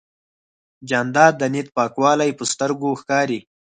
[0.89, 3.39] جانداد د نیت پاکوالی په سترګو ښکاري.